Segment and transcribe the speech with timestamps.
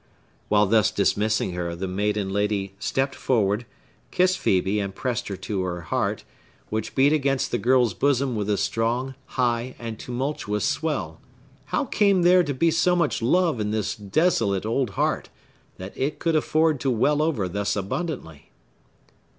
[0.49, 3.67] While thus dismissing her, the maiden lady stept forward,
[4.09, 6.23] kissed Phœbe, and pressed her to her heart,
[6.71, 11.21] which beat against the girl's bosom with a strong, high, and tumultuous swell.
[11.65, 15.29] How came there to be so much love in this desolate old heart,
[15.77, 18.49] that it could afford to well over thus abundantly?